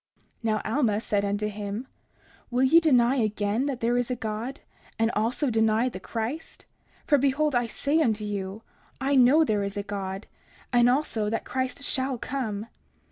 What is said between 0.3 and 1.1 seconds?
30:39 Now Alma